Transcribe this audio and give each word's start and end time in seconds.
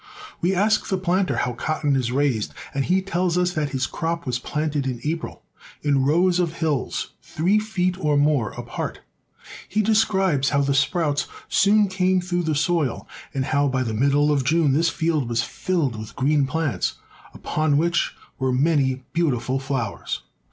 We 0.41 0.55
ask 0.55 0.87
the 0.87 0.97
planter 0.97 1.35
how 1.35 1.53
cotton 1.53 1.95
is 1.95 2.11
raised, 2.11 2.55
and 2.73 2.85
he 2.85 3.03
tells 3.03 3.37
us 3.37 3.53
that 3.53 3.69
his 3.69 3.85
crop 3.85 4.25
was 4.25 4.39
planted 4.39 4.87
in 4.87 4.99
April, 5.03 5.43
in 5.83 6.03
rows 6.05 6.39
of 6.39 6.53
hills 6.53 7.11
three 7.21 7.59
feet 7.59 7.99
or 7.99 8.17
more 8.17 8.49
apart. 8.53 9.01
He 9.69 9.83
describes 9.83 10.49
how 10.49 10.61
the 10.61 10.73
sprouts 10.73 11.27
soon 11.49 11.87
came 11.87 12.19
through 12.19 12.45
the 12.45 12.55
soil, 12.55 13.07
and 13.31 13.45
how 13.45 13.67
by 13.67 13.83
the 13.83 13.93
middle 13.93 14.31
of 14.31 14.43
June 14.43 14.73
this 14.73 14.89
field 14.89 15.29
was 15.29 15.43
filled 15.43 15.95
with 15.95 16.15
green 16.15 16.47
plants 16.47 16.95
upon 17.35 17.77
which 17.77 18.15
were 18.39 18.51
many 18.51 19.03
beautiful 19.13 19.59
flowers. 19.59 20.23